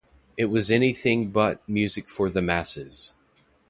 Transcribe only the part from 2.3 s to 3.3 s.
the masses!